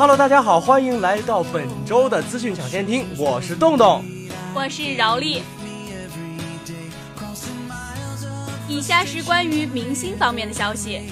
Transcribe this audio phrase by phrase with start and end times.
[0.00, 4.02] Hello，大家好，欢迎来到本周的资讯抢先听，我是洞洞，
[4.54, 5.42] 我是饶丽。
[8.66, 11.02] 以下是关于明星方面的消息。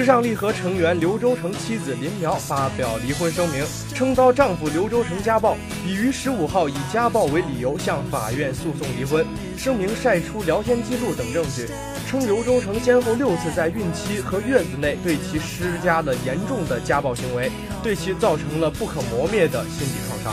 [0.00, 3.62] 至上励合成员刘洲成妻子林苗发表离婚声明，
[3.94, 5.54] 称遭丈夫刘洲成家暴，
[5.86, 9.26] 已于十五号以家暴为理由向法院诉讼离婚。
[9.58, 11.68] 声明晒出聊天记录等证据，
[12.08, 20.32] 称刘洲成先后六次在孕期和月子内对其施加了严重的家暴行为，对其造成了不可磨灭的心理创伤。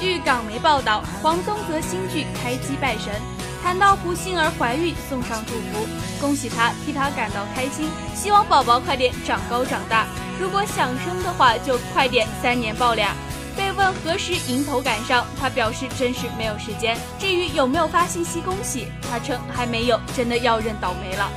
[0.00, 3.35] 据港媒报道，黄宗泽新剧开机拜神。
[3.66, 5.88] 谈到胡杏儿怀孕，送上祝福，
[6.20, 10.06] 恭喜她，替她感到开心，希望宝宝快点长高长大。
[10.40, 13.12] 如果想生的话，就快点三年抱俩。
[13.56, 16.96] 被问何时迎头赶上，他表示真是没有时间。
[17.18, 21.28] 至于有没有发信息恭喜，他称还没有，真的要认倒霉了。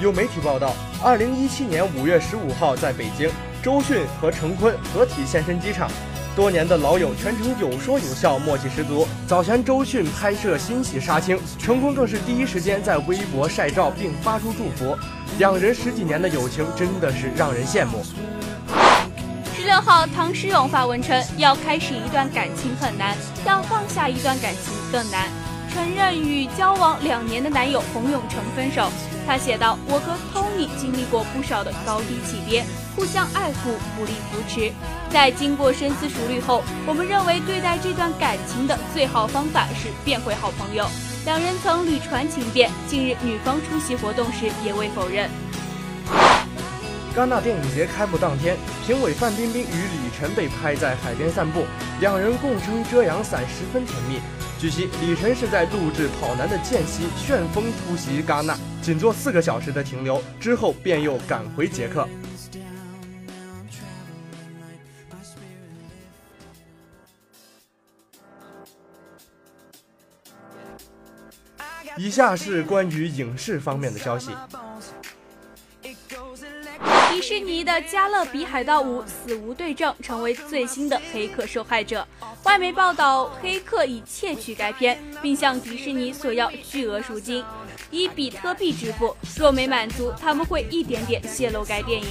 [0.00, 0.72] 有媒体报道，
[1.04, 3.30] 二零一七年五月十五号，在北京，
[3.62, 5.90] 周迅和陈坤合体现身机场。
[6.38, 9.04] 多年的老友全程有说有笑，默契十足。
[9.26, 14.96] 早前周迅拍摄新戏杀青，成功更是第一时间在微博晒照并发出祝福。
[15.40, 18.04] 两人十几年的友情真的是让人羡慕。
[19.56, 25.28] 十六号，唐诗咏发文称，要开始一段感情很难，要放下一段感情更难。
[25.68, 28.90] 承认与交往两年的男友洪永城分手。
[29.26, 32.64] 他写道：“我和 Tony 经历过不少的高低起跌，
[32.96, 34.72] 互相爱护，不离扶持。
[35.10, 40.86] 在经过深思熟虑后，我们认为对待这段感情的最好方法是变回好朋友。
[41.26, 45.28] 两人曾屡传情变，近日女方出席活动时也未否认。”
[47.14, 51.66] 戛纳电影节开幕当天，评委范冰冰与李晨被拍在海边散步，
[52.00, 54.20] 两人共撑遮阳伞，十分甜蜜。
[54.58, 62.08] 据悉，李晨是在录制《跑男》的间隙旋风突袭戛纳，仅做四个小时的停留，之后便又赶回捷克。
[71.96, 74.32] 以下是关于影视方面的消息。
[77.10, 82.06] 迪士尼的《加勒比海盗五：死无对证》成为最新的黑客受害者。
[82.44, 87.44] 外媒报道，黑客已窃取该片，并向迪士尼索要巨额赎金，
[87.90, 89.16] 以比特币支付。
[89.36, 92.06] 若没满足，他们会一点点泄露该电影。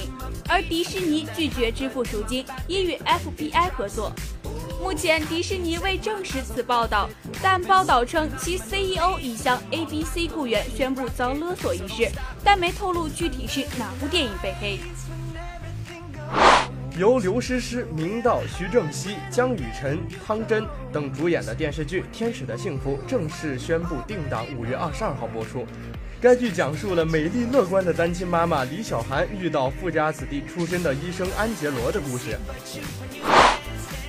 [0.48, 4.12] 而迪士尼拒绝支付赎金，已与 FBI 合作。
[4.80, 7.10] 目前，迪士尼未证实此报道，
[7.42, 12.08] 但报道称其 CEO 已向 ABC 雇员宣布遭勒索一事，
[12.44, 14.80] 但没透露具体是哪部电影被黑。
[16.96, 25.66] 由刘诗诗、明道、徐正熙、江雨晨、汤真等主演的电视剧《天使的幸福》正式宣布定档五月二十二号播出。
[26.20, 32.36] 该剧讲述了美丽乐观的单亲妈妈李小涵遇到富家子弟出身的医生安杰罗的故事。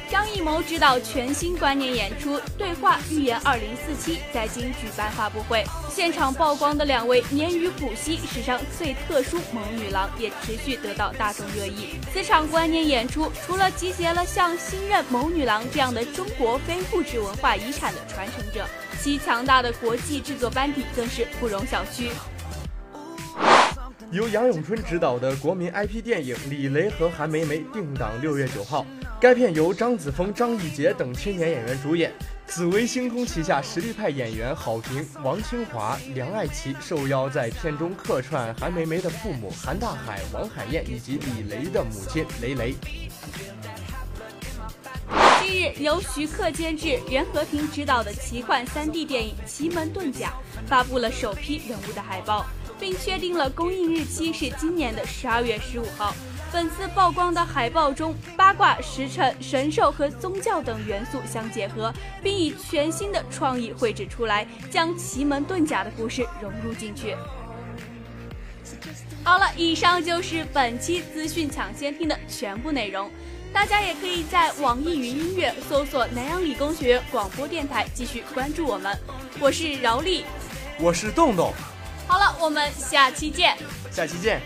[0.10, 11.90] 张艺谋执导全新观念演出《对话预言二零四七》在京举办发布会，现场曝光的两位年逾古稀、史上最特殊萌女郎也持续得到大众热议。
[12.12, 18.68] 此场观念演出除了集结了像新任萌女郎这样的中国非物质文化遗产的传承者，
[19.00, 22.10] 其强大的国际制作班底更是不容小觑。
[24.12, 28.86] 由杨永春执导的国民 IP 电影《李雷和韩梅梅》定档六月九号。
[29.22, 32.12] 该片由张子枫、张艺杰等青年演员主演，
[32.48, 42.74] 紫薇星空旗下实力派演员郝平、王清华、梁爱琪受邀在片中客串韩梅梅的父母韩大海、王海燕以及李雷的母亲雷雷。
[45.44, 50.34] 近日，由徐克监制、袁和平执导的奇幻 3D 电影《奇门遁甲》
[50.68, 52.46] 发布了首批人物的海报，
[52.80, 56.16] 并确定了公映日期是今年的十二月十五号。
[56.52, 61.94] 本次曝光的海报中，八卦、时辰、神兽和宗教等元素相结合，
[62.24, 67.16] 并以全新的创意绘制出来，将奇门遁甲的故事融入进去。
[69.24, 73.12] 好了，以上就是本期资讯抢先听的全部内容。
[73.54, 78.98] 大家也可以在网易云音乐搜索南阳理工学院广播电台，继续关注我们。
[79.40, 80.24] 我是饶丽，
[80.80, 81.54] 我是洞洞。
[82.10, 83.56] 好了，我们下期见。
[83.92, 84.42] 下期见。